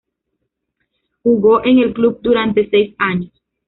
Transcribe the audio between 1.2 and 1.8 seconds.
Jugó en